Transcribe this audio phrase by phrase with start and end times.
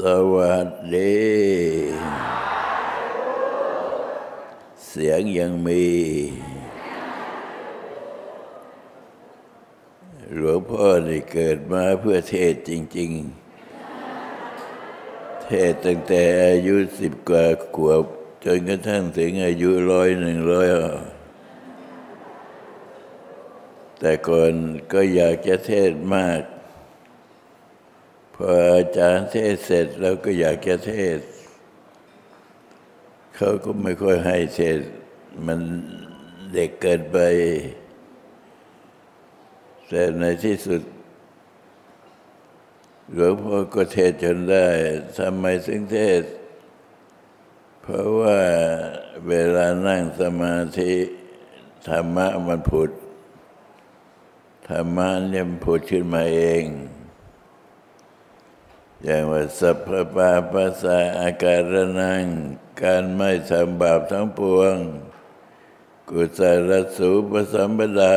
[0.00, 0.02] ส
[0.34, 1.22] วัสดี
[4.86, 5.84] เสียงยังมี
[10.34, 13.10] หลวงพ่อนี่เกิดมาเพื่อเทศจริง
[14.28, 18.04] ๆ เทศตั้งแต่อายุสิบกว่าขวบ
[18.44, 20.68] จนกระทั่งถึงอายุร้อยหนึ่งร้อย
[24.00, 24.52] แต่ก่อน
[24.92, 26.40] ก็อยากจะเทศมาก
[28.34, 31.18] พออาจารย์เทศเสร็จแล้วก็อยากจะเทศ
[33.36, 34.78] เขาก็ไม่ค่อยให้เทศ
[35.46, 35.60] มัน
[36.52, 37.18] เด็กเกินไป
[39.88, 40.82] แต่ในที่สุด
[43.14, 44.66] หลวงพ่อก็เทศจนได้
[45.18, 46.22] ทำไมถึงเทศ
[47.82, 48.38] เพราะว่า
[49.28, 50.94] เวลานั่งสมาธิ
[51.88, 52.90] ธรรมะมันผุด
[54.68, 56.64] ธรรมะเนี่ยมันผุดขึ้นมาเอง
[59.02, 62.24] อย่างว่าสัพพปาปัสสะอาการนัง
[62.82, 64.76] การไม่ทำบาปทั้งปวง
[66.10, 68.16] กุศลสูปสัมปดา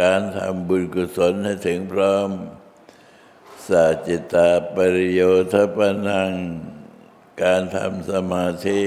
[0.00, 2.30] การทำบุญกุศลให้ถึงพร้อม
[3.68, 5.20] สัจจิตาปริโย
[5.52, 6.32] ทปนัง
[7.42, 8.82] การทำสมาธิ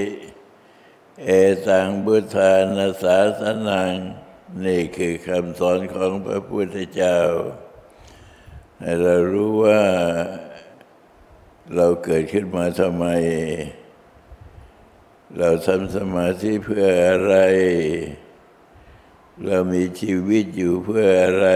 [1.24, 1.30] เอ
[1.66, 3.92] ตังบุทานาสาสนัง
[4.64, 7.18] นี่คือคำสอนของพระพุทธเจ้า
[8.80, 9.82] ให้เรารู้ว่า
[11.76, 13.04] เราเกิดขึ้นมาทำไม
[15.38, 17.34] เราทำสมาธิเพื่ออะไร
[19.46, 21.48] เรามีชีวิตอยู่เพื่ออะไร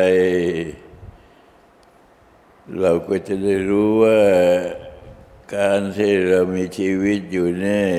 [2.80, 4.22] เราก็จะได้รู้ว่า
[5.56, 7.90] การที่เรามีชีวิตอยู่นี่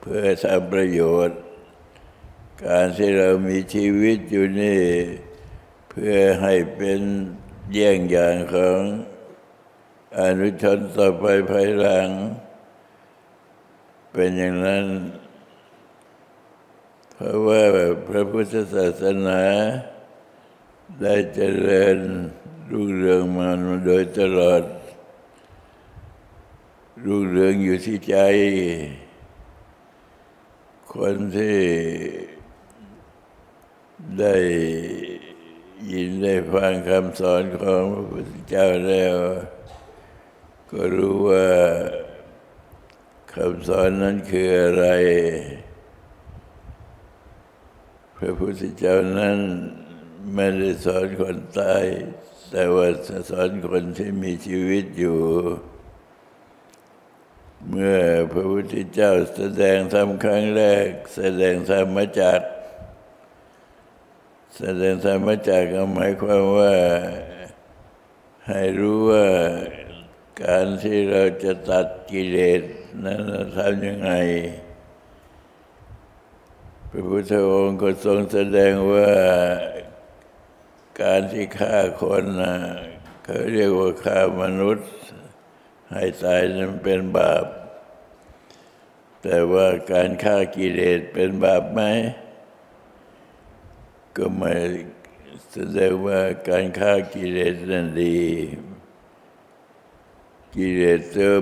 [0.00, 1.40] เพื่อทำประโยชน์
[2.66, 4.84] การที่เรามีชีวิตอยู่นี่
[5.90, 7.00] เพื่อให้เป็น
[7.72, 8.80] เยี่ยงอย่างของ
[10.20, 12.08] อนุชนต่อไปภายหลัง
[14.12, 14.86] เป็นอย่างนั้น
[17.12, 17.62] เพราะว่า
[18.08, 19.42] พระพุทธศาสนา
[21.02, 21.98] ได้เจริญ
[22.70, 23.48] รุ่งเรืองมา
[23.86, 24.62] โดยตลอด
[27.04, 28.16] รุ่งเรืองอยู่ที่ใจ
[30.94, 31.58] คนที่
[34.20, 34.36] ได้
[35.92, 39.16] ยินได้ฟังคำสอนของพระพุทธเจ้าแล้ว
[40.70, 41.48] ก็รู้ว่า
[43.32, 44.86] คำสอนนั้นคืออะไร
[48.16, 49.38] พระพุทธเจ้านั้น
[50.34, 51.84] ไม่ได้สอนคนตาย
[52.50, 52.86] แต่ว่า
[53.30, 55.20] สอนคนที่มีชีวิตอยู่
[57.68, 57.98] เมื่อ
[58.32, 62.40] พระพุทธเจ้าแสดงธรรมครั้งแรก แสดงธรรมจัก
[64.58, 66.74] แสดงธรรมจักก็หมายความว่า
[68.48, 69.26] ให้รู้ว่า
[70.44, 72.62] การที่เราจะตัดกิเลส
[73.04, 73.20] นั้น
[73.56, 74.12] ทำยังไง
[76.90, 79.10] พระพุทธองค์ก็ทรงแสดงว่า
[81.02, 82.54] การที่ฆ่าคนนะ
[83.24, 84.88] เขาเรียกว่าฆ่ามนุษย์
[85.92, 87.46] ให้ตายนั้นเป็นบาป
[89.22, 91.80] แต่ว่าการฆ่ากิเลสเป็นบาปไหม
[94.16, 94.54] ก็ไม่
[95.52, 98.20] แสดงว่าการฆ่ากิเลสนั้นดี
[100.56, 101.32] กิเลสตัว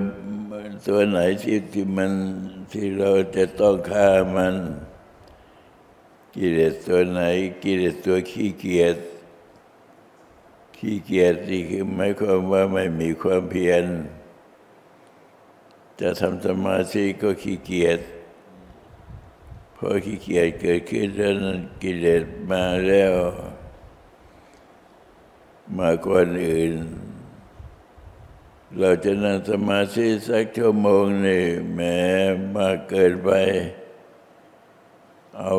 [0.87, 2.13] ตัวไหนที่ที่มัน
[2.71, 4.55] ที่เราจะต้องฆ่ามัน
[6.35, 7.21] กิเลสตัวไหน
[7.63, 8.97] กิเลสตัวขี้เกียจ
[10.77, 13.83] ขี้เกียจนี่คือหมายความว่าไม่มีความเพียร
[15.99, 17.99] จะทำสมาธิก็ขี้เกียจ
[19.75, 23.13] พอขี้เกียจเกิดขึ้นแล้วนั้นกิเลสมาแล้ว
[25.77, 26.73] มาก่อนอื่น
[28.79, 31.97] เราจะนั่งสมาธิสักชั่วโมงนี่แม้
[32.55, 33.29] มากเกินไป
[35.37, 35.53] เอา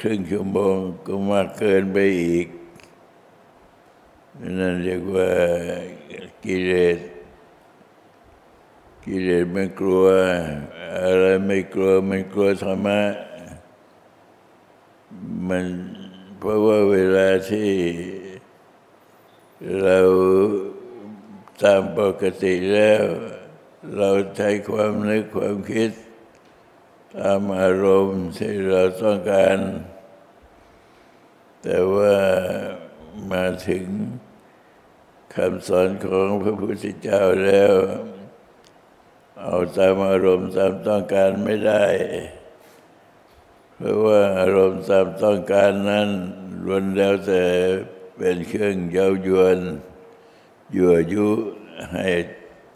[0.00, 0.76] ครึ่งชั่วโมง
[1.06, 2.46] ก็มากเกินไปอีก
[4.58, 5.28] นั่นเรียกว่า
[6.44, 6.98] กิเลส
[9.04, 10.04] กิเลสไม่กลัว
[11.02, 13.00] อะไรไม่กลัวมันกลัวธรรมะ
[15.48, 15.64] มัน
[16.38, 17.70] เพราะว่าเวลาที่
[19.82, 19.98] เรา
[21.60, 23.04] ตามปกติแล้ว
[23.96, 25.90] เราใช้ความนึกความคิด
[27.18, 29.58] ตามอารมณ์ที่เราต้องการ
[31.62, 32.16] แต่ว่า
[33.32, 33.86] มาถึง
[35.34, 37.72] คำสอนของพระพุทธเจ้าแล้ว
[39.40, 41.84] เอาตามอารมณ์ตามต้องการไม่ได้
[43.76, 46.08] เพราะว่าอารมณ์ตามต้องการนั้น
[46.64, 47.44] ล้วนแล้วแต่
[48.16, 49.62] เป็นเครื่องเย้ายวนย
[50.90, 51.28] วยุ
[51.92, 52.08] ให้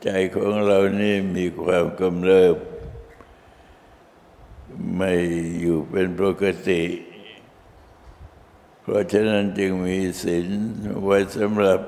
[0.02, 2.56] ใจของเรานี่มีความกำเริบ
[4.96, 5.12] ไม่
[5.60, 6.82] อยู่เป็นปกติ
[8.80, 10.48] เพราะฉะนั้นจึงมีศีล
[11.02, 11.80] ไว้สำหรับ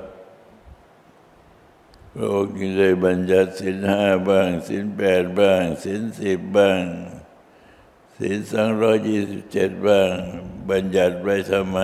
[2.14, 6.82] พระองค์จึงได้บัญญัติศีลห้าบ้างศีลแปดบ้างศีลสิบบ้าง
[8.19, 10.12] ศีลสองร้อยยี่สิบเจ็ดบ้าง
[10.70, 11.78] บัญญัติไว้ทำไม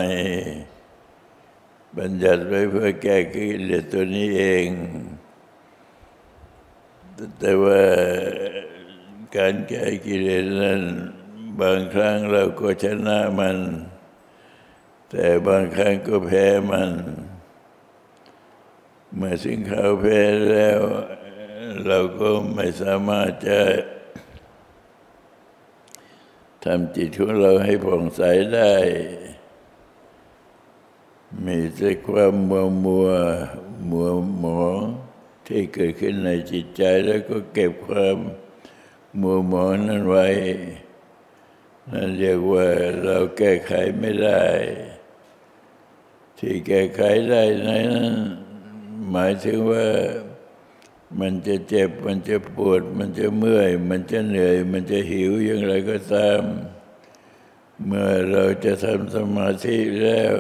[1.99, 4.69] บัญญัติไว้เพื่อแก้กิเลสตัวนี้เอง
[7.39, 7.81] แต่ว่า
[9.37, 10.83] การแก้กิเลสนั้น
[11.61, 13.59] บางครั้งเราก็ชนะมัน
[15.11, 16.91] แต่บางครั้งก็แพ้มัน
[19.17, 20.21] เมื่อสิ่งเขาแพ้
[20.51, 20.81] แล้ว
[21.87, 23.61] เราก็ไม่สามารถจะ
[26.65, 28.23] ทำจิตของเราให้ผ่องใส
[28.55, 28.75] ได้
[31.43, 33.09] มีแต่ความมัวมัว
[33.91, 34.09] มัว
[34.39, 34.81] หมอง
[35.47, 38.17] ที่เกิดขึ้นในจิตใจแล้วก็เก็บความ
[39.21, 40.27] มัวหมองนั้นไว้
[41.91, 42.67] นั่นเรียกว่า
[43.03, 44.45] เราแก้ไขไม่ได้
[46.39, 47.01] ที่แก้ไข
[47.31, 47.89] ได้นั้น
[49.11, 49.87] หมายถึงว่า
[51.21, 56.43] มันจะเจ็บ มันจะปวด มันจะเมื่อย มันจะเหนื่อย มันจะหิวอย่างไรก็ตาม
[57.87, 60.35] เมื่อเราจะทำสมาธิแล้ว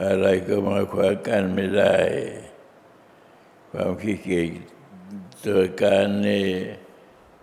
[0.00, 1.96] อะไรก็มาขวางกันไม่ได้
[3.70, 4.50] ความขี้เกียจ
[5.44, 6.48] ตัวการนี่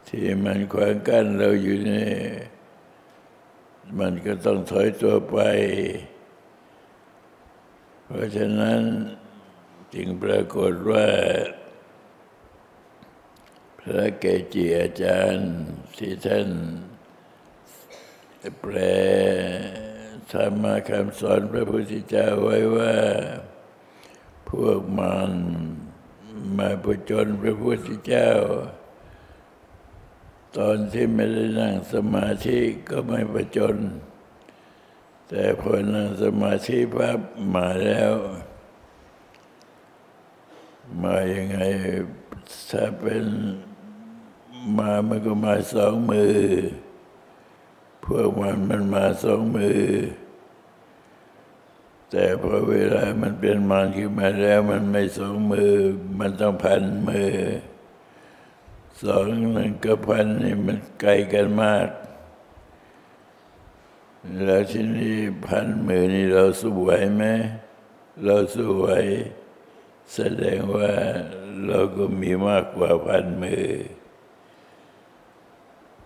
[0.08, 2.12] ที่มันขวางกั้นเราอยู่นี่
[4.00, 5.38] มันก็ต้องถอยตัวไป
[8.06, 8.82] เพราะฉะนั้น
[9.94, 11.08] จึงปรากฏว่า
[13.80, 15.52] พระเกจิอาจารย์
[15.98, 16.50] ที่ท่าน
[18.60, 18.78] แปล
[20.32, 22.96] ธรรมคำสอนพระพุทธเจ้าไว้ว่า
[24.50, 25.32] พวกมัน
[26.58, 28.32] มาผจญพระพุทธเจ้า
[30.58, 32.60] ตอนที่ไม่ได้นั่งสมาธิ
[32.90, 33.78] ก็ไม่ผจญ
[35.28, 37.20] แต่พอนั่งสมาธิปั๊บ
[37.56, 38.14] มาแล้ว
[41.02, 41.60] มายังไง
[42.70, 43.26] ถ้าเป็น
[44.78, 46.38] มามันก็มาสองมือ
[48.06, 49.84] พวกมันมันมาสองมือ
[52.12, 55.74] แต่พอเวลามันเป็นมันขึ้นมาแล้วมันไม่สองมือ
[56.20, 57.34] มันต้องพันมือ
[59.04, 61.90] สองหนึ่งกับพันนี่มันไกลกันมาก
[64.46, 67.24] แล้วที่นี่พันมือนี่เราสู้ไหวไหม
[68.24, 68.88] เราสู้ไหว
[70.14, 70.92] แสดงว่า
[71.68, 73.66] เราก็มีมากกว่าพันมือ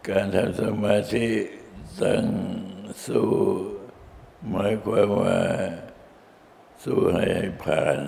[0.07, 1.27] การทำสมาธิ
[2.01, 2.25] ตั้ง
[3.05, 3.33] สู้
[4.49, 5.41] หมายความว่า
[6.83, 7.27] สู้ให้
[7.63, 7.99] ผ่าน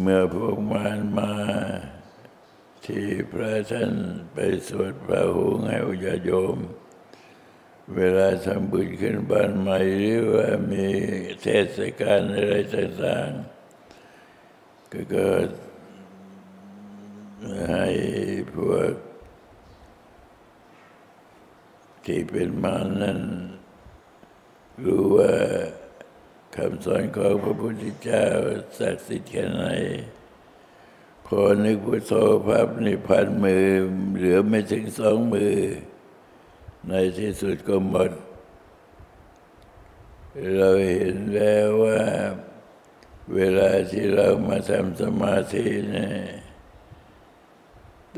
[0.00, 1.34] เมื่อพวกมารมา
[2.84, 3.92] ที่พระท่าน
[4.32, 4.36] ไป
[4.68, 6.58] สวดพระหูให้อุญาโยม
[7.94, 10.86] เวลาทำบุญขึ้นบ้านใหม่หรือว่ามี
[11.42, 11.46] เท
[11.76, 15.48] ศกาลอะไรต่างๆ ก็เกิด
[17.70, 17.88] ให้
[18.54, 18.92] พวก
[22.06, 23.20] ที่เป็นมานั้น
[24.84, 25.32] รู้ว่า
[26.56, 28.24] คำสอนของพระพุทธเจ้า
[28.78, 29.64] ศักดิ์สิทธิ์แค่ไหน
[31.26, 32.12] พอนึกพุทโธ
[32.46, 33.66] พับนี่พันมือ
[34.16, 35.56] เหลือไม่ถึงสองมือ
[36.88, 38.10] ในที่สุดก็หมด
[40.56, 42.00] เราเห็นแล้วว่า
[43.34, 46.14] เวลาที่เรามาทำสมาธิเนี่ย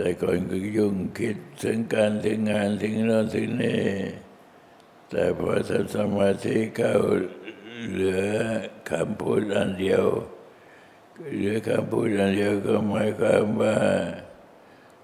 [0.00, 3.83] แต่ก่อนก็ยุ่งคิดถึงการถึงงานถึงโน่นถึงนี่
[5.11, 6.95] แต่พอทำสมาธิเข้า
[7.90, 8.23] เหลือ
[8.90, 10.05] คำพูดอันเดียว
[11.35, 13.78] เหลือคำพูดอันเดียวก็หมายความว่า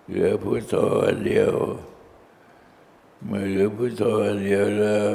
[0.09, 0.75] เหลือพุทโธ
[1.05, 1.53] อันเดียว
[3.25, 5.09] เมื่อเหลือพุทโธอันเดียวแล้ว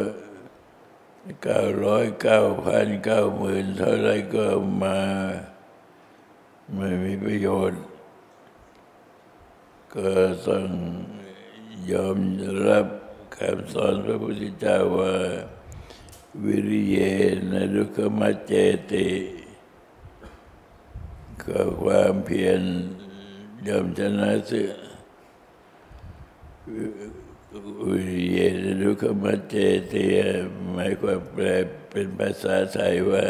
[1.43, 4.47] เก้าร้อยเก้าพันเก้าหมื่นเท่าไรก็
[4.83, 4.99] มา
[6.75, 7.81] ไม่มีประโยชน์
[9.95, 10.09] ก็
[10.47, 10.67] ต้อง
[11.91, 12.17] ยอม
[12.67, 12.87] รับ
[13.35, 15.15] คำสอนพระพุทธเจ้าว่า
[16.43, 16.97] วิริเย
[17.51, 18.53] นะดุขมัจเจ
[18.91, 19.09] ติ
[21.43, 22.61] ก็ความเพียร
[23.67, 24.71] ยอมชนะเสือ
[27.87, 29.55] วิริเยนะดุขมัจเจ
[29.93, 30.05] ติ
[30.71, 31.45] หมายความแปล
[31.89, 33.25] เป็นภาษาไทยว่า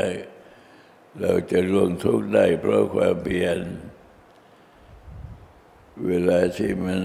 [1.19, 3.59] เราจะล่วงทุกข์ได้เพราะความเพียร
[6.07, 7.01] เวลาที่มัน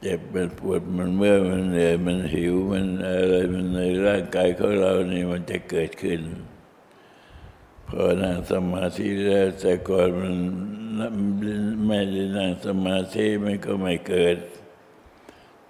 [0.00, 6.20] เจ็บมันปวดมันเมื่อยมันเหนื่อยมันหิวมันอะไรมันในร่างกายของเรานี่มันจะเกิดขึ้น
[7.88, 10.36] พอนั่งสมาธิแล้วแต่ก่อนมัน
[11.86, 14.38] ไม่ได้นั่งสมาธิมันก็ไม่เกิด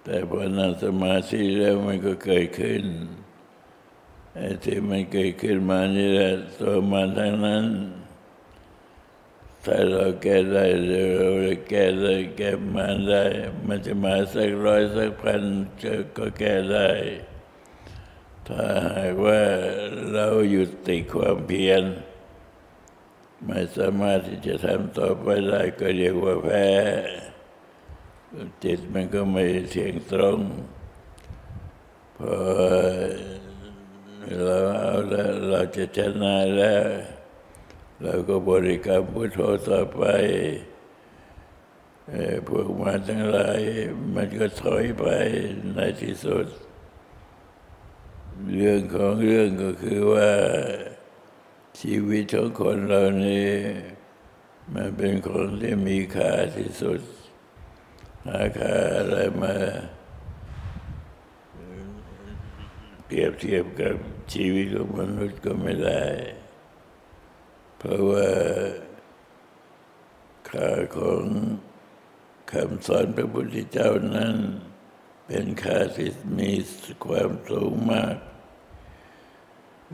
[0.03, 2.83] แต่พอนั่งสมาธิแล้วมันก็เกิดขึ้น
[4.35, 7.65] ไอ้ที่มันเกิดขึ้นมานี่แหละตัวมันทั้งนั้น
[9.71, 11.29] ถ้าเราแก้ได้เรา
[11.69, 13.23] แก้ได้แก้มันได้
[13.67, 15.41] มันจะมาสักร้อยสักพัน
[16.17, 16.89] ก็แก้ได้
[18.47, 19.41] ถ้าหากว่า
[20.13, 21.83] เราหยุดติดความเพียร
[23.45, 26.69] ไม่สามารถที่จะทำต่อไปได้ก็เรียกว่าแพ้
[28.63, 30.39] จิตมันก็ไม่เที่ยงตรง
[32.17, 32.35] พอ
[34.43, 36.87] เราเอาแล้วเราจะชนะแล้ว
[38.03, 39.39] เราก็บริกรรมพุทโธ
[39.69, 40.03] ต่อไป
[42.47, 43.59] พวกมันทั้งหลาย
[44.15, 45.05] มันก็ถอยไป
[45.75, 46.47] ในที่สุด
[48.55, 50.31] เรื่องของเรื่องก็คือว่า
[51.79, 53.49] ชีวิตของคนเรานี่
[54.73, 57.01] มันเป็นคนที่มีค่าที่สุด
[58.25, 59.55] หาค่าอะไรมา
[63.05, 63.95] เปรียบเทียบกับ
[64.33, 66.03] ชีวิตของมนุษย์ก็ไม่ได้
[67.79, 68.29] เพราะว่า
[70.49, 71.23] ค่าของ
[72.51, 74.35] คำสอนพระพุทธเจ้านั้น
[75.25, 76.09] เป็นค่าที่
[76.39, 76.51] มี
[77.05, 78.15] ความสูงมาก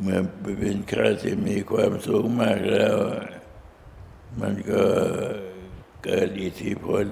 [0.02, 0.22] เมื่อ
[0.60, 2.96] เป็นค่าที่มีความสูงมากแล้ว
[4.42, 4.86] มันก็
[6.04, 7.08] เกิดอิทธิพล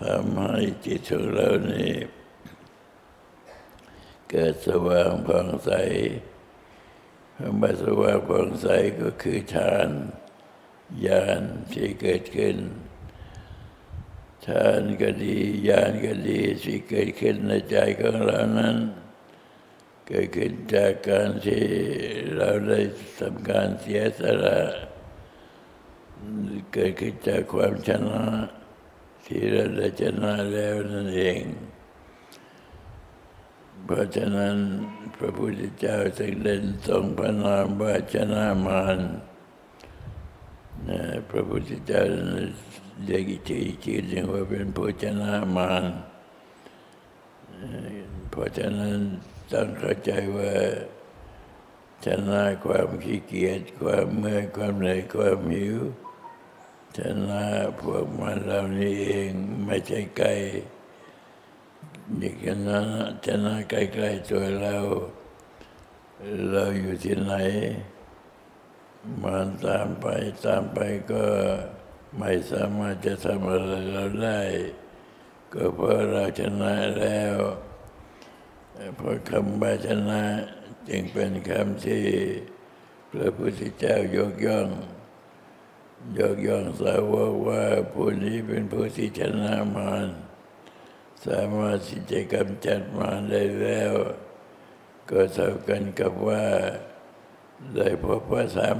[0.00, 1.92] ทำให้จิตของเรานี่
[4.30, 5.70] เกิดสว่างผ่องใส
[7.38, 8.66] คำว่าสว่างผ่องใส
[9.00, 9.88] ก็คือฌาน
[11.06, 12.56] ญาณที่เกิดขึ้น
[14.46, 15.36] ฌานก็ดี
[15.68, 18.76] ญาณก็ดีที่เกิดขึ้นในใจของเรานั้น
[20.06, 21.64] เกิดขึ้นจากการที่
[22.36, 22.80] เราได้
[23.18, 24.60] ทำการเสียสละ
[26.72, 28.24] เกิดขึ้นจากความชนะ
[29.26, 31.42] ที่เราได้ชนะแล้วนั่นเอง
[33.86, 34.56] เพราะฉะนั้น
[35.18, 38.98] พระพุทธเจ้าจึงเด่นทรงพระนามว่าชนะมาร
[40.88, 41.00] นะ
[41.30, 42.02] พระพุทธเจ้า
[43.04, 45.84] เรียกอีกทีชื่อหนึ่งว่าเป็นผู้ชนะมาร
[48.30, 48.98] เพราะฉะนั้น
[49.52, 50.52] ต้องเข้าใจว่า
[52.04, 55.76] ชนะความขี้เกียจความเมื่อยความเหนื่อยความหิว
[56.98, 57.44] ชนะ
[57.80, 59.30] พวกมันเหล่านี้เอง
[59.64, 60.28] ไม่ใช่ไกล
[62.20, 62.80] นี่ชนะ
[63.26, 64.76] ชนะใกล้ๆตัวเรา
[66.50, 67.32] เราอยู่ที่ไหน
[69.22, 70.06] มันตามไป
[70.44, 70.78] ตามไป
[71.12, 71.24] ก็
[72.18, 74.40] ไม่สามารถจะทำอะไรเราได้
[75.52, 77.36] ก็เพราะเราชนะแล้ว
[78.96, 80.22] เพราะคำว่าชนะ
[80.88, 82.06] จึงเป็นคำที่
[83.12, 84.68] พระพุทธเจ้ายกย่อง
[86.18, 90.08] ยกย่องสาวกว่าผู้นี้เป็นผู้ที่ชนะมาร
[91.24, 93.92] สามารถที่จะกำจัดมารได้แล้ว
[95.10, 96.44] ก็เท่ากันกับว่า
[97.74, 98.78] ได้พบพระธรรม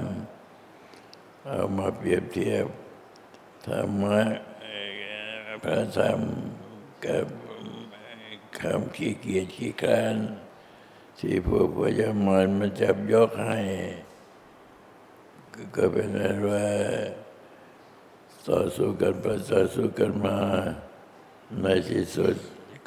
[1.44, 2.66] เอามาเปรียบเทียบ
[3.66, 4.20] ธรรมะ
[5.64, 6.20] พระธรรม
[7.06, 7.26] กับ
[8.60, 10.16] คำขี้เกียจขี้การ
[11.18, 13.58] ที่พวกพญามารมันจับยกให้
[15.76, 16.66] ก็เป็นนั้นว่า
[18.48, 20.38] ต่อสู้กันไปต่อสู้กันมา
[21.62, 22.36] ในที่สุด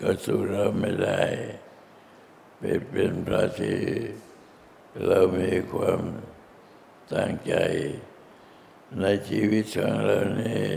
[0.02, 1.22] ก็สู้เราไม่ได้
[2.60, 3.80] เป็นเป็นพระที่
[5.06, 6.02] เรามีความ
[7.14, 7.54] ตั้งใจ
[9.02, 10.68] ในชีวิตของเรานี้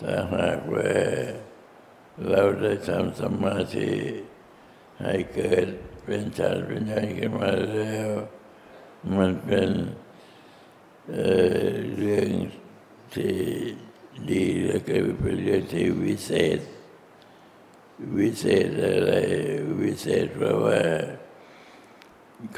[0.00, 0.92] ถ้าหากว่า
[2.28, 3.92] เราได้ทำสมาธิ
[5.02, 5.66] ให้เกิด
[6.04, 8.08] เป็นชาติเป็นญาณขึ้นมาแล้ว
[9.16, 9.70] มันเป็น
[11.10, 12.28] เเรื่อง
[13.14, 13.36] ที่
[14.30, 16.58] ดีแล้วก็เป็นเรื่องที่วิเศษ
[18.18, 19.12] วิเศษอะไร
[19.80, 20.80] วิเศษเพราะว่า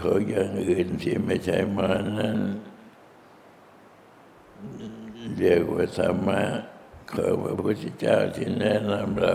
[0.01, 2.39] ของอย่างอื่นที่ไม่ใช่มานั้น
[5.37, 6.43] เรียกว่าธรรมะ
[7.13, 9.35] ของพระพุทธเจ้าที่แนะนำเรา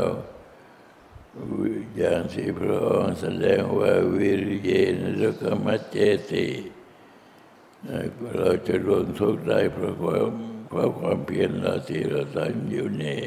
[1.98, 5.98] อย่างที่พระองค์แสดงว่าวิริยนรกมัจเจ
[6.32, 6.48] ติ
[8.38, 10.30] เราจะลงทุกข์ได้เพราะความ
[10.70, 13.22] เพราะความเพียรเราที่เราทำอยู่นี่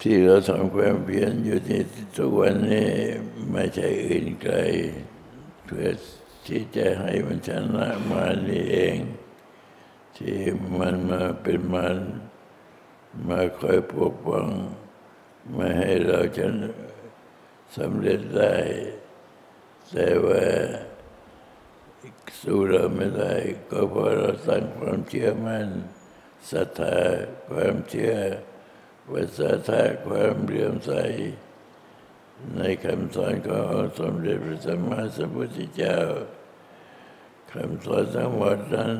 [0.00, 1.82] ที่เราทำความเพียรอยู่ที่
[2.16, 2.90] ทุกวันนี้
[3.50, 4.56] ไม่ใช่อื่นไกล
[5.64, 5.88] เพื่อ
[6.46, 8.98] ที่จะให้มันชนะมานี่เอง
[10.16, 10.38] ที่
[10.78, 11.98] มันมาเป็นมัน
[13.28, 14.48] มาคอยปกป้อง
[15.54, 16.46] ไม่ให้เราจะ
[17.76, 18.56] สำเร็จได้
[19.92, 20.44] แต่ว่า
[22.40, 23.34] สู้เราไม่ได้
[23.70, 25.68] ก็เพราะเราสร้งความเชื่อมั่น
[26.50, 26.98] ศรัทธา
[27.50, 28.14] ความเชื่อ
[29.12, 30.92] วิสาทะความเลื่อมใส
[32.56, 33.64] ในคำสอนของ
[33.98, 35.98] สมเด็จพระสัมมาสัมพุทธเจ้า
[37.52, 38.96] คำสอนทั้งหมดนั้น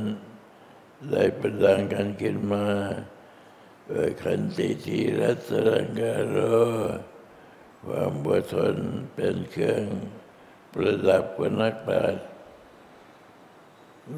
[1.11, 2.67] ได้ประดังกันขึ้นมา
[3.87, 6.39] โดยขันติทีรัสรังการโร
[7.85, 8.77] ความอดทน
[9.15, 9.87] เป็นเครื่อง
[10.73, 12.27] ประดับของนักปราชญ์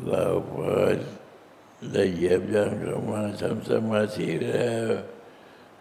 [0.05, 0.73] เราพอ
[1.93, 4.89] ได้เหยียบย่างเข้ามาทำสมาธิแล้ว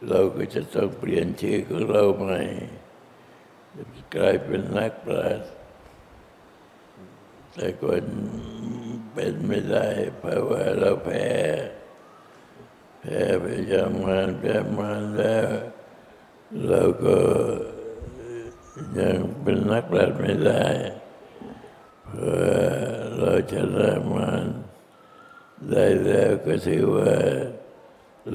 [0.10, 2.42] เราก็จะต้องเปลี่ยนชื่อของเราใหม่
[4.16, 5.50] กลายเป็นนักปราชญ์
[7.54, 8.06] แต่คน
[9.14, 9.88] เป็นไม่ได้
[10.18, 11.28] เพราะว่าเราแพ้
[13.00, 15.48] แพ้ไปยามานแพ้มานแล้ว
[16.68, 17.18] เราก็
[19.00, 20.66] ยังเป็นนักปราชญ์ไม่ได้
[22.06, 22.38] เพราะ
[23.18, 24.46] เราชนะมัน
[25.72, 27.14] ได้แล้วก็ถือว่า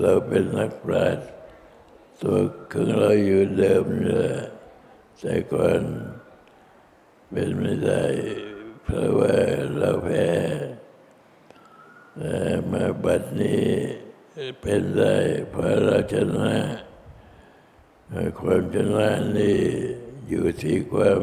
[0.00, 1.26] เราเป็นนักปราชญ์
[2.20, 2.38] ตัว
[2.72, 4.34] ของเราอยู่เดิมเลย
[5.18, 5.82] แต่ก่อน
[7.30, 8.04] เป็นไม่ได้
[8.82, 9.36] เพราะว่า
[9.76, 10.26] เราแพ้
[12.72, 13.66] มาบัดนี้
[14.60, 15.16] เป็นได้
[15.50, 16.56] เพราะเราชนะ
[18.40, 19.60] ความชนะนี้
[20.28, 21.22] อยู่ที่ความ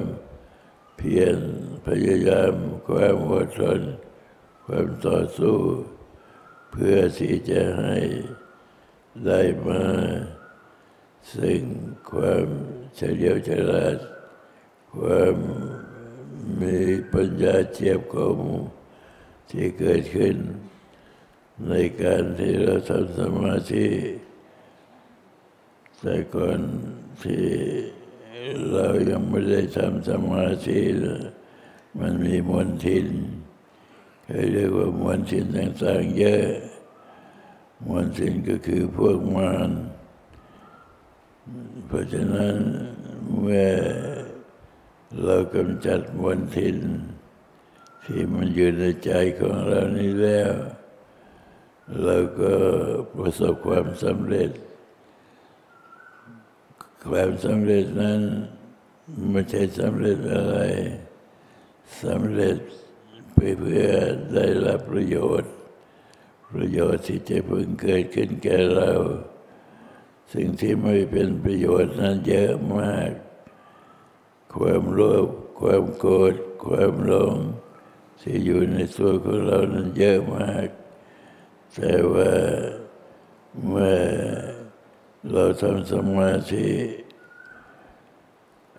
[0.98, 1.38] เพียร
[1.86, 2.54] พยายาม
[2.88, 3.82] ความอดทน
[4.66, 5.60] ความต่อสู้
[6.72, 7.98] เพื่อที่จะให้
[9.26, 9.84] ได้มา
[11.36, 11.62] ซึ่ง
[12.12, 12.48] ความ
[12.96, 13.98] เฉลียวฉลาด
[14.96, 15.36] ความ
[16.62, 16.78] มี
[17.14, 18.40] ปัญญาเจียบคม
[19.50, 20.36] ที่เกิดขึ้น
[21.68, 23.88] ในการที่เราทำสมาธิ
[26.02, 26.60] แต่ก่อน
[27.24, 27.46] ที่
[28.72, 30.80] เรายังไม่ได้ทำสมาธิ
[32.00, 33.08] มันมีมวลทิน
[34.54, 36.46] เรียกว่ามวลทินต่างๆเยอะ
[37.88, 39.70] มวลทินก็คือพวกมาร
[41.88, 42.56] เพราะฉะนั้น
[43.40, 43.70] เมื่อ
[45.24, 46.78] เรากำจัดมวลทิน
[48.06, 50.52] ที่มันอยู่ในใจของเรานี้แล้ว
[52.04, 52.54] เราก็
[53.18, 54.52] ประสบความสำเร็จ
[57.08, 58.22] ความสำเร็จนั้น
[59.32, 60.58] ไม่ใช่สำเร็จอะไร
[62.04, 62.58] สำเร็จ
[63.34, 63.88] เพื่อ
[64.34, 65.54] ได้รับประโยชน์
[66.54, 68.92] ประโยชน์ที่จะพึงเกิดขึ้นแก่เรา
[70.34, 73.12] สิ่งที่ไม่เป็นประโยชน์นั้นเยอะมาก
[74.56, 75.28] ความโลภ
[75.60, 77.38] ความโกรธความหลง
[78.22, 80.68] ที่อยู่ในตัวของเรานั้นเยอะมาก
[81.76, 82.32] แต่ว่า
[83.68, 84.00] เมื่อ
[85.32, 86.70] เราทำสมาธิ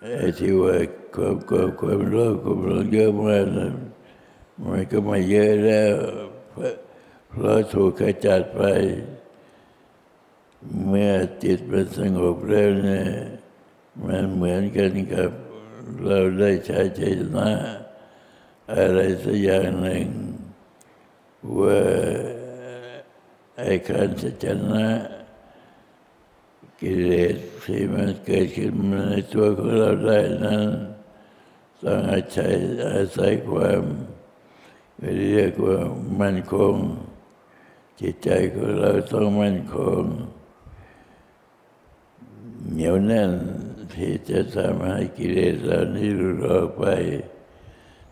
[0.01, 0.77] ไอ้ที่ว่า
[1.17, 3.75] ความโกรธความโลภความหลงเยอะมากนั้น
[4.67, 5.95] มันก็ไม่เยอะแล้ว
[7.31, 8.63] เพราะถูกขจัดไป
[10.87, 11.13] เมื่อ
[11.45, 13.09] จิตมันสงบแล้วเนี่ย
[14.07, 15.31] มันเหมือนกันกับ
[16.05, 17.03] เราได้ใช้ใจ
[17.37, 17.51] นะ
[18.75, 20.07] อะไรสักอย่างหนึ่ง
[21.59, 21.81] ว่า
[23.59, 24.09] ไอ้การ
[24.43, 24.89] ชนะ
[26.81, 28.73] กิเลสที่มันเกิดขึ้น
[29.09, 30.65] ในตัวของเราได้นั้น
[31.83, 32.55] ต้องอาศัย
[32.95, 33.83] อาศัยความ
[35.01, 35.79] เรียกว่า
[36.21, 36.75] มั่นคง
[38.01, 40.03] จิตใจของเราต้องมั่นคง
[42.69, 43.33] เหนียวแน่น
[43.95, 46.85] ที่จะทำให้กิเลสเหล่านี้หลุดออกไป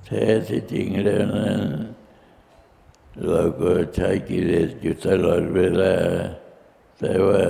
[0.04, 1.62] แท้ที่จริงแล้วนั้น
[3.26, 5.94] เราก็ใช้กิเลสอยู่ตลอดเวลา
[6.98, 7.42] แต่ว่า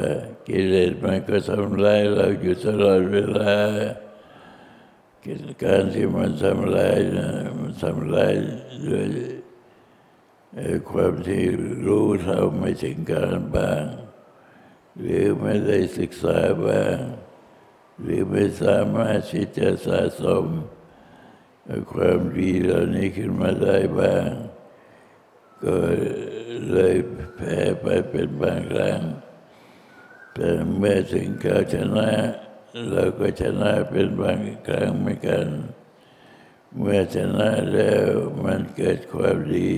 [0.49, 3.55] กิเลสมันก็ทำลายเราอยู่ตลอดเวลา
[5.65, 8.35] การที่มันทำลายนะมันทำลาย
[8.87, 9.07] ด้วย
[10.91, 11.45] ความที่
[11.87, 13.85] รู้เท่าไม่ถึงการบ้าง
[15.01, 16.99] หรือไม่ได้ศึกษาบ้าง
[18.01, 20.45] หรือไม่สามารถที่จะสะสม
[21.93, 24.31] ความดีเหล่านี้ขึ้นมาได้บ้าง
[25.65, 25.75] ก็
[26.73, 26.97] เลย
[27.37, 29.01] แพ้ไปเป็นบางครั้ง
[30.35, 32.11] แต่เมื่อถึงการชนะ
[32.91, 35.47] เราก็ชนะเป็นบางครั้งเหมือนกัน
[36.79, 38.05] เมื่อชนะแล้ว
[38.45, 39.77] มันเกิดความดี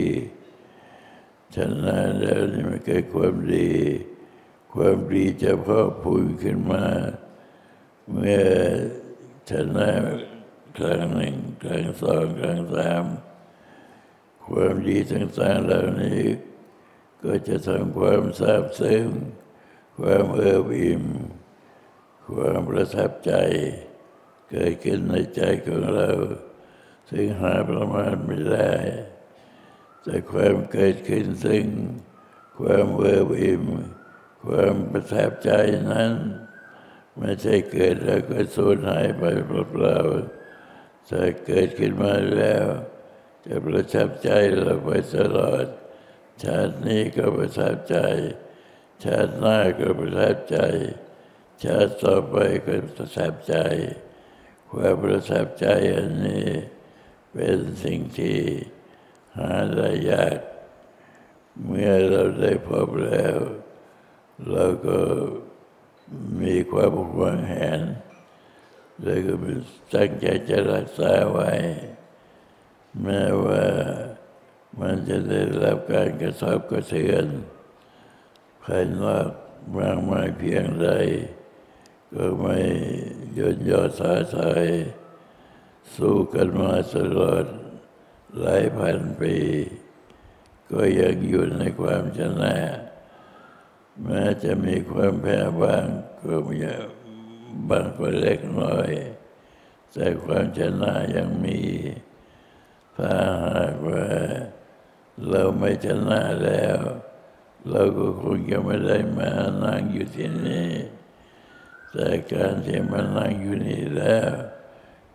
[1.57, 3.71] ชนะแล้วนี่มันเกิดความดี
[4.75, 6.85] ความดีจะพิ่มพูนขึ้นมา
[8.13, 8.45] เมื่อ
[9.51, 9.91] ชนะ
[10.77, 13.05] ครั้งหนึ่งครั้งสองครั้งสาม
[14.47, 16.23] ความดีต่างๆเหล่านี้
[17.25, 19.07] ก็จะทำความซาบซึ้ง
[19.99, 21.05] ความเอิบอิ่ม
[22.29, 23.33] ความประทับใจ
[24.51, 26.11] เกิดขึ้นในใจของเรา
[27.11, 28.73] ซึ่งหาประมาณไม่ได้
[30.03, 31.65] แต่ความเกิดขึ้นซึ่ง
[32.59, 33.65] ความเวิร์วิม
[34.45, 35.51] ความประทับใจ
[35.93, 36.13] นั้น
[37.19, 42.65] ไม่ใช่เกิดแล้วก็สูญหายไปเปล่าๆถ้าเกิดขึ้นมาแล้ว
[43.47, 45.67] จะประทับใจเราไปตลอด
[46.43, 47.99] ชาตินี้ก็ประทับใจ
[49.05, 50.59] ชาติหน้าก็ประทับใจ
[51.65, 53.57] ชาติต่อไปก็ประทับใจ
[54.71, 56.49] ความประทับใจอันนี้
[57.33, 58.39] เป็นสิ่งที่
[59.37, 60.39] หาได้ยาก
[61.65, 63.37] เมื่อเราได้พบแล้ว
[64.49, 64.99] เราก็
[66.41, 67.81] มีความหวังแหน
[69.03, 69.33] แล้วก็
[69.95, 71.51] ตั้งใจจะรักษาไว้
[73.03, 73.65] แม้ว่า
[74.81, 77.27] มันจะได้รับการกระทบกระเทือน
[78.65, 79.29] ภายนอก
[79.77, 80.89] มากมายเพียงใด
[82.15, 82.59] ก็ไม่
[83.39, 84.67] ย่นย่อท้าทาย
[85.95, 87.45] สู้กันมาตลอด
[88.39, 89.37] หลายพันปี
[90.71, 92.55] ก็ยังอยู่ในความชนะ
[94.05, 95.87] แม้จะมีความแพ้บ้าง
[96.25, 96.59] ก็มี
[97.69, 98.91] บางก็เล็กน้อย
[99.93, 101.61] แต่ความชนะยังมี
[102.97, 103.15] ถ้า
[103.47, 104.07] หากว่า
[105.29, 106.79] เราไม่ชนะแล้ว
[107.71, 109.31] เราก็คงจะไม่ได้มา
[109.63, 110.73] นั่งอยู่ที่นี่
[111.93, 114.31] แต่การที่มานั่งอยู่นี่แล้ว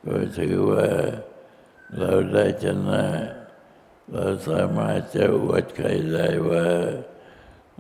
[0.03, 0.89] ก็ถือว่า
[1.97, 3.05] เราได้ชนะ
[4.11, 6.67] เราสามารถจะอวดใครได้ว่า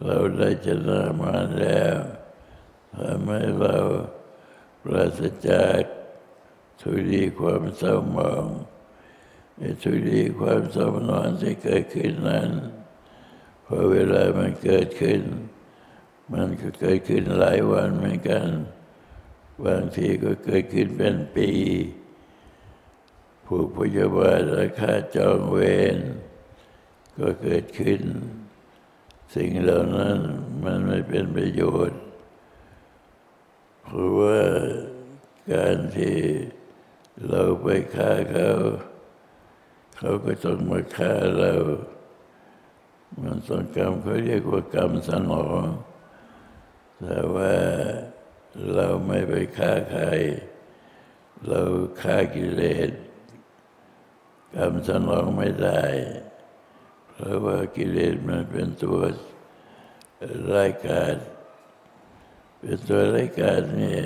[0.03, 1.97] เราได้ชนะมาแล้ว
[2.95, 3.77] ทำให้เรา
[4.83, 5.81] ปราศจาก
[6.81, 8.45] ทุลีความเศร้าหมอง
[9.57, 12.49] ไอ้ทุลีความเศร้านอนที่เกิดขึ้นนั้น
[13.65, 15.21] พอเวลามันเกิดขึ้น
[16.33, 18.47] มันก็เกิดขึ้นหลายวันเหมือนกัน
[19.65, 21.51] บางทีก็เกิดขึ้นเป็นปี
[23.45, 25.57] ผูกพยาบาทราคาจองเว
[25.95, 25.97] ร
[27.19, 28.01] ก็เกิดขึ้น
[29.33, 30.17] สิ่งเหล่านั้น
[30.63, 31.99] มันไม่เป็นประโยชน์
[33.83, 34.39] เพราะว่า
[35.53, 36.17] การที่
[37.29, 38.51] เราไปฆ่าเขา
[39.97, 41.53] เขาก็ต้องมาฆ่าเรา
[43.21, 45.65] มันต้องกรรมเขาเรียกว่ากรรมสนอง
[47.01, 47.53] แต่ว่า
[48.73, 50.03] เราไม่ไปฆ่าใคร
[51.47, 51.61] เรา
[52.01, 52.89] ฆ่ากิเลส
[54.55, 55.83] กรรมสนองไม่ได้
[57.17, 58.99] เพราะว่ากิเลสมันเป็นตัว
[60.53, 61.15] รายการ
[62.59, 63.99] เป็นตัวรายการนี่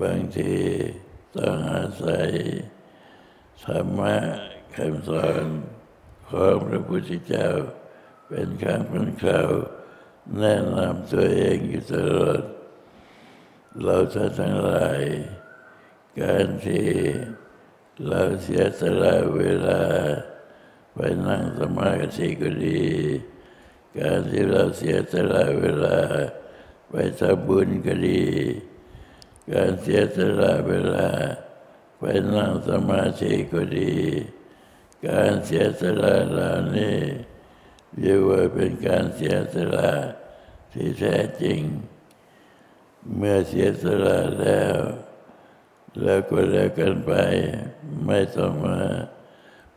[0.00, 0.54] บางที
[1.36, 2.30] ต้องอาศัย
[3.64, 4.16] ธรรมะ
[4.74, 5.44] คำสอน
[6.28, 7.48] ของพระพุทธเจ้า
[8.28, 9.50] เป็นครั้งเป็นคราว
[10.38, 12.42] แนะนำตัวเองอยู่ตลอด
[13.82, 13.96] เรา
[14.38, 15.02] ทั้งหลาย
[16.20, 16.88] การที่
[18.08, 19.82] เราเสียสละเวลา
[20.94, 22.82] ไปนั่งสมาธิก็ดี
[23.98, 25.98] การที่เราเสียสละเวลา
[26.90, 28.24] ไปทำบุญก็ดี
[29.52, 31.08] การเสียสละเวลา
[31.98, 33.94] ไปนั่งสมาธิก็ดี
[35.08, 36.98] การเสียสละเหล่านี้
[37.98, 39.90] เรียกว่าเป็นการเสียสละ
[40.72, 41.60] ที่แท้จริง
[43.16, 44.76] เมื่อเสียสละแล้ว
[46.02, 47.12] แล้วก็แล้วกันไป
[48.06, 48.78] ไม่ต้องมา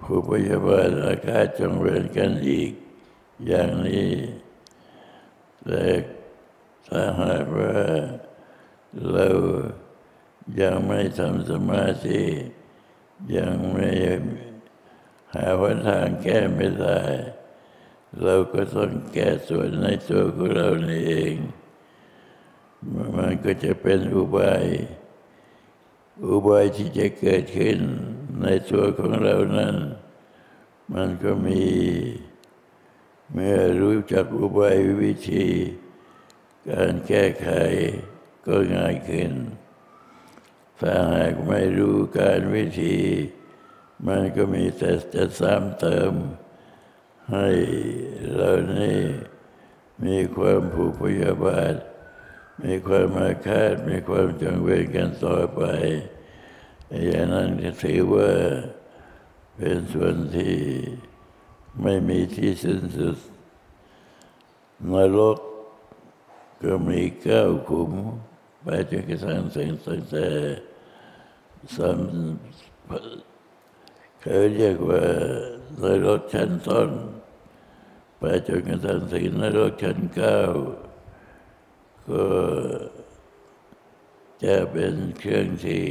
[0.05, 2.71] ผู้พยาบาลอาฆาตจงเวรกันอีก
[3.47, 4.11] อย่างนี้
[5.65, 5.85] แต่
[6.87, 7.77] ถ้าหากว่า
[9.11, 9.27] เรา
[10.61, 12.23] ยังไม่ทำสมาธิ
[13.37, 13.89] ยังไม่
[15.33, 17.01] หาวันทางแก้ไม่ได้
[18.21, 20.69] เราก็ต้องแก้ส่วนในตัวของเรา
[21.07, 21.35] เอง
[23.17, 24.65] มันก็จะเป็นอุบาย
[26.21, 27.79] อุบายที่จะเกิดขึ้น
[28.41, 29.75] ในตัวของเรานั้น
[30.93, 31.63] มันก็มี
[33.31, 35.47] เมื่อรู้จักอุบายวิธี
[36.69, 37.49] การแก้ไข
[38.45, 39.31] ก็ง่ายขึ้น
[40.79, 42.97] ถ้าหากไม่รู้การวิธี
[44.07, 46.13] มันก็มีแต่จะซ้ำเติม
[47.31, 47.47] ให้
[48.35, 48.99] เรานี่
[50.05, 51.75] มีความผูกพยาบาท
[52.61, 55.61] มีความมาคาดมีความจงเวรกันต่อไป
[57.05, 58.31] อย่างนั้นก็ถือว่า
[59.57, 60.55] เป็นส่วนที่
[61.81, 63.17] ไม่มีที่สิ้นสุด
[64.91, 65.39] นรก
[66.63, 67.91] ก็มีเก้าขุม
[68.63, 70.27] ไปจนกระทั่งสิ่งตั้งแต่
[71.75, 71.99] สาม
[74.19, 75.03] เขาเรียกว่า
[75.81, 76.89] นรกชั้นต้น
[78.19, 80.39] ไปจนกระทั่งถึงนรกชั้นเก้า
[82.09, 82.25] ก็
[84.43, 85.85] จะเป็นเครื่องที่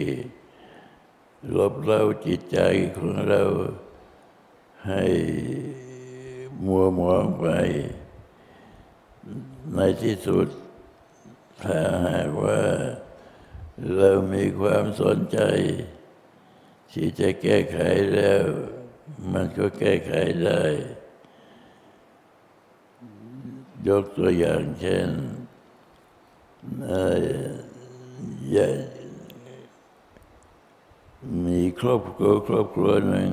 [1.56, 2.58] ลบเล้าจิตใจ
[2.96, 3.42] ของเรา
[4.86, 5.04] ให้
[6.64, 7.46] มัวหมองไป
[9.74, 10.48] ในที่สุด
[11.62, 12.60] ถ้าหากว่า
[13.96, 15.40] เรามีความสนใจ
[16.92, 17.78] ที่จะแก้ไข
[18.14, 18.42] แล้ว
[19.32, 20.12] มันก็แก้ไข
[20.44, 20.62] ได้
[23.88, 25.08] ยกตัวอย่างเช่น
[26.88, 28.58] เอ่ย
[31.46, 33.30] มีครอบครัวครอบครัวหนึ่ง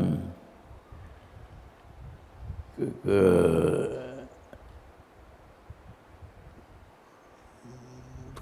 [2.76, 3.22] ก็ก็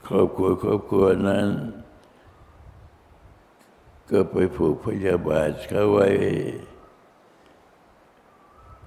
[0.08, 1.48] ครอบครัวครอบครัวนั้น
[4.10, 6.08] ก็ไปผูกพยาบาทเขาไว้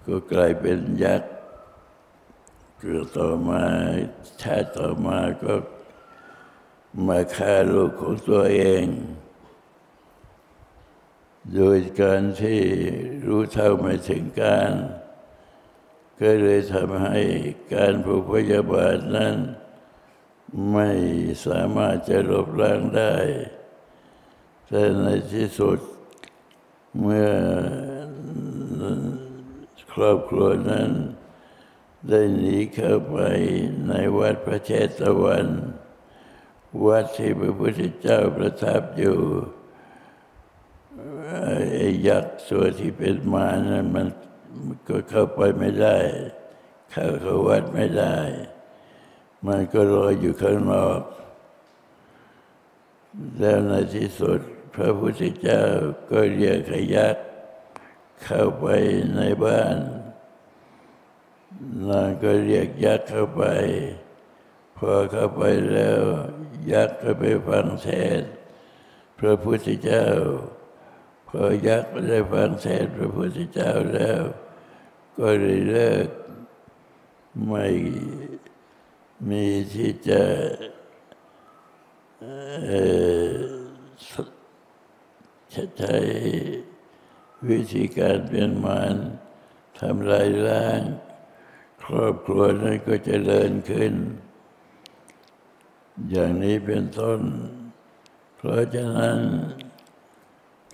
[0.06, 1.32] ก็กลายเป็นยักษ์
[2.78, 3.62] เกิดต่อมา
[4.42, 5.54] ชาติต่อมาก็
[7.06, 8.86] มาฆ่าลูกของตัวเอง
[11.54, 12.60] โดยการที่
[13.26, 14.72] รู้เท่าไม่ถึงการ
[16.20, 17.20] ก็เลยทำให้
[17.74, 19.36] การผูกพยาบาทนั้น
[20.72, 20.90] ไม่
[21.46, 23.14] สามารถจะลบล้างได้
[24.68, 25.78] แต่ในที่สุด
[27.00, 27.30] เมื่อ
[29.92, 30.90] ครอบครัวนั้น
[32.08, 33.18] ได้หนีเข้าไป
[33.88, 35.46] ในวัดพระเชตวัน
[36.84, 39.18] วัดที่พระพุทธเจ้าประทับอยู่
[41.74, 44.06] ไอ้ยักษ์ตัวที่เป็นมานั้นมัน
[44.88, 45.98] ก็เข้าไปไม่ได้
[46.90, 48.16] เข้าเข้าวัดไม่ได้
[49.46, 51.00] มันก็รออยู่ข้างนอก
[53.38, 54.40] แล้วในที่สุด
[54.74, 55.62] พระพุทธเจ้า
[56.10, 57.24] ก็เรียกขยักษ์
[58.22, 58.66] เข้าไป
[59.16, 59.76] ในบ้าน
[61.88, 63.42] นางก็เรียกยักษ์เข้าไป
[64.78, 66.00] พอเข้าไปแล้ว
[66.72, 67.88] ยักษ์ก็ไปฟังเท
[68.20, 68.22] ศ
[69.18, 70.06] พระพุทธเจ้า
[71.28, 74.20] พอยักษ์ได้ฟังเทศพระพุทธเจ้าแล้ว
[75.18, 76.08] ก็เลยเลิก
[77.48, 77.66] ไม่
[79.28, 80.22] มีที่จะ
[82.20, 82.84] เอ่
[83.32, 83.60] อ
[85.78, 85.96] ใช้
[87.48, 88.94] วิธีการเป็นมาร
[89.78, 90.82] ทำลายล้าง
[91.84, 93.94] ครอบครัวนั้นก็จเจริญขึ้น
[96.08, 97.20] อย่างนี้เป็นต้น
[98.36, 99.20] เพราะฉะนั้น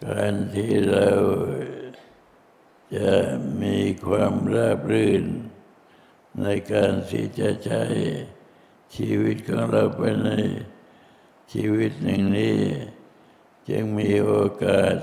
[0.04, 1.10] การที่เรา
[2.96, 3.12] จะ
[3.62, 5.24] มีความราบรื่น
[6.42, 7.84] ในการที่จะใช้
[8.96, 10.30] ชีวิตของเราไปใน
[11.52, 12.58] ชีวิตหนึ่งนี้
[13.68, 14.34] จึงมีโอ
[14.64, 14.96] กาส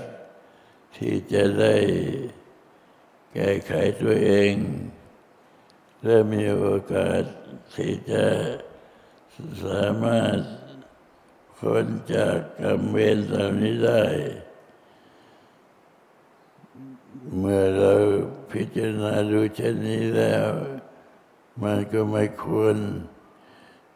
[0.97, 1.75] ที่จะได้
[3.33, 4.53] แก้ไขตัวเอง
[6.03, 7.23] และมีโอกาส
[7.75, 8.25] ที่จะ
[9.65, 10.39] สามารถ
[11.57, 14.03] พ้นจากกรรมเวรเหล่านี้ได้
[17.37, 17.93] เมื่อเรา
[18.51, 20.47] พิจารณาดูเช่นนี้แล้ว
[21.63, 22.77] มันก็ไม่ควร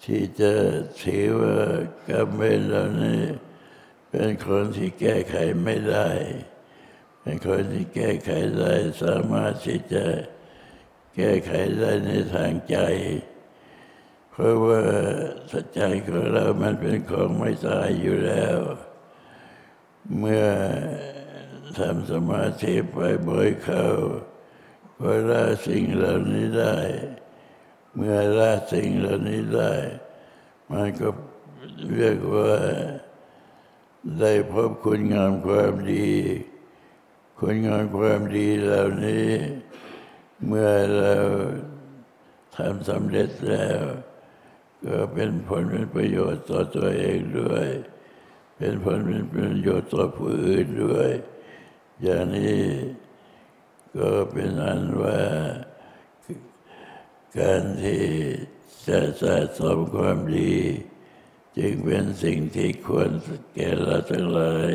[0.06, 0.54] ที่จะ
[1.02, 1.58] ถือว่า
[2.10, 3.22] กรรมเวรเหล่านี้
[4.10, 6.10] เป็นคนที่แก้ไขไม่ได้
[7.22, 8.74] เป็นคนที่แก้ไขได้
[9.04, 10.06] สามารถที่จะ
[11.16, 12.78] แก้ไขได้ในทางใจ
[14.40, 14.82] เพราะว่า
[15.52, 18.58] สัจใจของเรามันเป็นของไม่ตายอยู่แล้ว
[20.18, 20.46] เมื่อ
[21.78, 23.88] ทำสมาธิไปบ่อยเข้า
[25.00, 26.78] ก็ละสิ่งเหล่านี้ได้
[27.96, 29.74] เมื่อละสิ่งเหล่านี้ได้
[30.72, 31.08] มันก็
[31.96, 32.52] เรียกว่า
[34.20, 36.10] ได้พบคุณงามความดี
[37.40, 39.30] คุณงามความดีเหล่านี้
[40.46, 41.16] เมื่อเรา
[42.56, 43.84] ทำสำเร็จแล้ว
[44.86, 47.68] ก็เป็นผลเป็นประโยชน์ต่อตัวเองด้วย
[48.58, 51.10] เป็นผลเป็นประโยชน์ต่อผู้อื่นด้วย
[52.04, 52.64] อย่างนี้
[53.98, 55.20] ก็เป็นอันว่า
[57.40, 58.04] การที่
[58.88, 60.56] จะสะสมความดี
[61.58, 63.10] จึงเป็นสิ่งที่ควร
[63.56, 64.72] แก่เราทั้งหลาย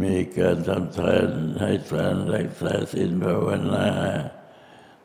[0.00, 1.28] มีการทำทาน
[1.60, 3.88] ให้ทานรักษาศีลภาวนา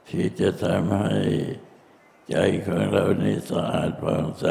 [0.10, 1.15] ที่จะทำให้
[2.30, 2.36] ใจ
[2.66, 4.46] ของเรานี้สะอาดผ่องใส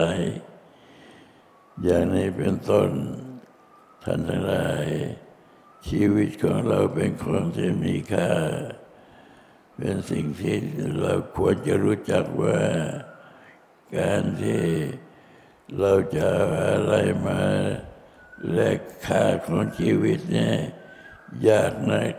[1.82, 2.90] อย่างนี้เป็นต้น
[4.04, 4.86] ท่านทั้งหลาย
[5.88, 8.30] ชีวิตของเราเป็นของที่มีค่า
[9.76, 10.56] เป็นสิ่งที่
[11.00, 12.60] เราควรจะรู้จักว่า
[13.98, 14.64] การที่
[15.78, 16.28] เราจะ
[16.64, 16.94] อะไร
[17.26, 17.42] มา
[18.52, 18.70] และ
[19.06, 20.56] ค่าของชีวิตเนี่ย
[21.48, 22.14] ยากนัก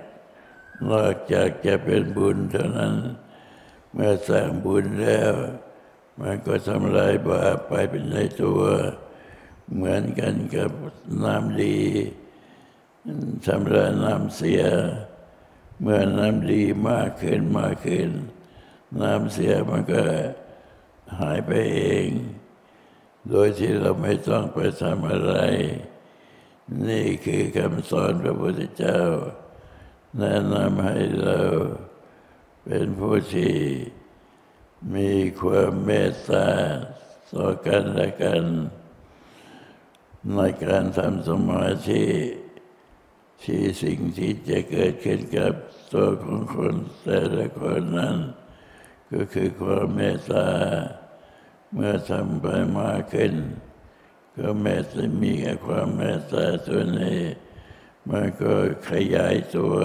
[0.92, 2.96] นอกจากจะเป็นบุญเท่านั้น
[3.94, 5.34] เมื่อสร้างบุญแล้ว
[6.22, 8.62] มันก็ทำลายบาปไปเป็นในตัว
[9.74, 10.72] เหมือนกันกับ
[11.24, 11.80] น้ำดี
[13.46, 14.64] ทำลายน้ำเสีย
[15.82, 18.10] เมื่อน้ำดีมากขึ้นมากขึ้น
[19.02, 20.02] น้ำเสียมันก็
[21.20, 22.08] หายไปเอง
[23.30, 25.36] โดยที่เราไม่ต้องไปทำอะไร
[26.88, 29.02] นี่คือคำสอนพระพุทธเจ้า
[30.20, 31.40] แนะนำให้เรา
[32.70, 33.56] เป็นผู้ที่
[34.96, 36.48] มีความเมตตา
[37.34, 38.44] ต่อกันและกัน
[40.36, 42.06] ในการทำสมาธิ
[43.44, 45.54] ที่สิ่งที่จะเกิดขึ้นกับ
[45.94, 48.18] ตัวของคนแต่ละคนนั้น
[49.14, 50.48] ก็คือความเมตตา
[51.74, 52.48] เมื่อทำไป
[52.80, 53.34] มากขึ้น
[54.38, 55.34] ก็เมตตามี
[55.66, 57.22] ความเมตตาตัวนี้
[58.10, 58.54] มันก็
[58.90, 59.76] ขยายตัว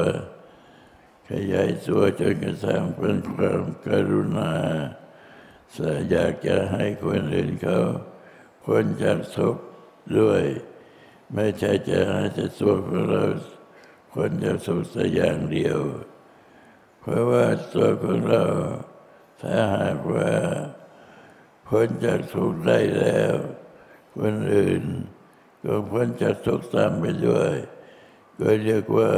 [1.34, 4.52] ขยายตัวจนกระทั่งเป็นความกรุณา
[6.10, 7.78] อยากจะให้คนอื่นเขา
[8.64, 9.64] พ้นจากทุกข์
[10.18, 10.42] ด้วย
[11.34, 13.24] ไม่ใช่จะให้แต่ตัวของเรา
[14.12, 15.80] พ้นจากทุกข์แต่อย่างเดียว
[17.00, 18.44] เพราะว่าตัวของเรา
[19.40, 20.30] ถ้าหากว่า
[21.68, 23.34] พ้นจากทุกข์ได้แล้ว
[24.18, 24.84] คนอื่น
[25.64, 27.52] ก็พ้นจากทุกข์ตามไปด้วย
[28.38, 29.10] ก็เรียกว่า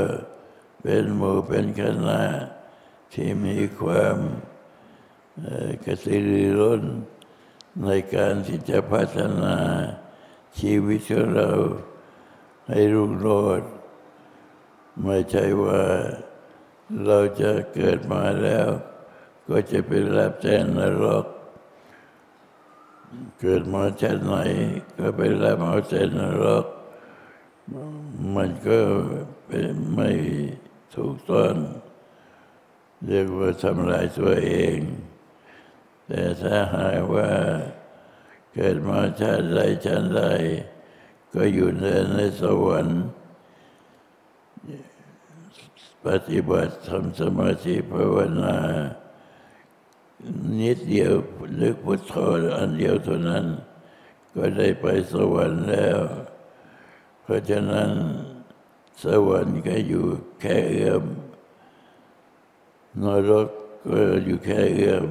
[0.86, 2.22] เป็นหมู่เป็นคณะ
[3.12, 4.16] ที่มีความ
[5.84, 6.82] กระตือรือร้น
[7.84, 9.56] ในการที่จะพัฒนา
[10.58, 11.50] ชีวิตของเรา
[12.68, 13.28] ให้รุ่งโร
[13.60, 13.70] จน์
[15.04, 15.82] ไม่ใช่ว่า
[17.04, 18.68] เราจะเกิดมาแล้ว
[19.48, 21.26] ก็จะไปรับแจ้งนรก
[23.40, 24.34] เกิดมาชาติไหน
[24.98, 26.64] ก็ไปรับเอาแจ้นรก
[28.34, 28.78] มันก็
[29.46, 30.10] เป็นไม่
[30.96, 31.54] ถูกต้อง
[33.06, 34.78] เรียกว่าทำลายตัวเอง
[36.06, 37.30] แต่ถ้าหากว่า
[38.52, 40.22] เกิดมาชาติใดชาติใด
[41.34, 43.02] ก็อยู่ในในสวรรค์
[46.06, 48.56] ปฏิบัติทำสมาธิภาวนา
[50.60, 51.14] นิดเดียว
[51.60, 52.14] นึกพุทโธ
[52.58, 53.44] อันเดียวเท่านั้น
[54.34, 55.98] ก็ได้ไปสวรรค์แล้ว
[57.22, 57.90] เพราะฉะนั้น
[59.02, 60.06] สวรรค์ก็อยู่
[60.40, 61.04] แค่เอื้อม
[63.02, 63.48] นรก
[63.88, 65.08] ก็อยู่แค่เอื้อม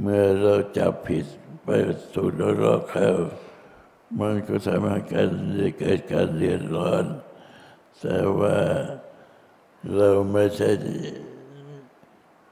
[0.00, 1.26] เมื่อเราจับผิด
[1.64, 1.68] ไป
[2.12, 3.16] สู่นรกแล้ว
[4.18, 5.30] มันก็ทำให้การ
[5.78, 7.04] เกิดการเรียนร้อน
[8.00, 8.58] แต่ว่า
[9.94, 10.70] เราไม่ใช่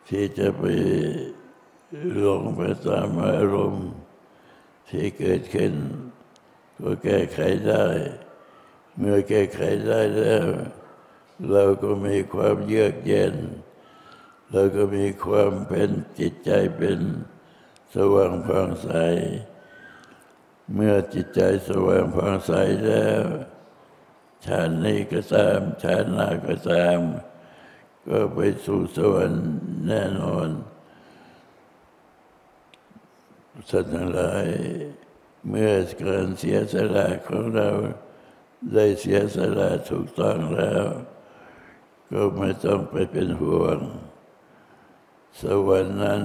[0.09, 0.65] ที่จะไป
[2.25, 3.89] ลงไปตามอารมณ์
[4.89, 5.73] ที่เกิดขึ้น
[6.81, 7.85] ก็แก้ไขได้
[8.99, 10.47] เมื่อแก้ไขได้แล้ว
[11.51, 13.35] เราก็มีความเยือกเย็น
[14.53, 16.99] เราก็มีความเป็นจิตใจเป็น
[17.95, 18.91] สว่างผ่องใส
[20.75, 22.53] เมื่อจิตใจสว่างผ่องใส
[22.87, 23.25] แล้ว
[24.45, 26.99] ชาตินี้ก็ตามชาติหน้าก็ตาม
[28.09, 29.47] ก็ไปสู่สวรรค์
[29.87, 30.49] แน่นอน
[33.71, 34.47] สัตว์ทั้งหลาย
[35.49, 37.71] เมื่อการเสียสละของเรา
[38.73, 40.85] ได้เสียสละถูกต้องแล้ว
[42.13, 43.79] ก็ไม่ต้องไปเป็นห่วง
[45.41, 46.23] สวรรค์นั้น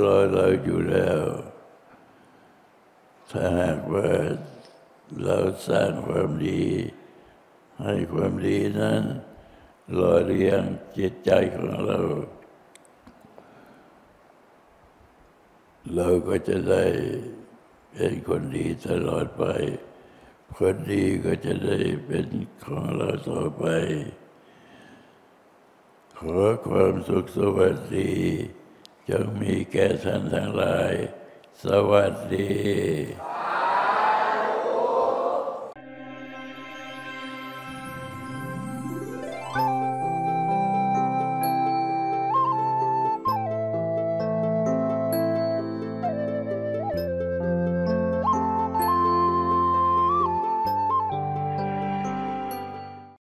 [0.00, 1.20] รอเราอยู่แล้ว
[3.30, 4.10] ถ้าหากว่า
[5.24, 6.64] เราสร้างความดี
[7.82, 9.02] ให้ความดีนั้น
[9.98, 10.62] รอเลี้ยง
[10.98, 12.00] จิตใจของเรา
[15.94, 16.84] เราก็จะได้
[17.92, 19.44] เป็นคนดีตลอดไป
[20.54, 22.26] คนดีก็จะได้เป็น
[22.64, 23.64] ของเราต่อไป
[26.18, 28.14] ขอความสุขสวัสดี
[29.08, 30.92] จงมีแก่ท่านทั้งหลาย
[31.64, 32.50] สวัสดี